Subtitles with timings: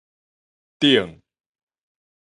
[0.79, 1.21] 頂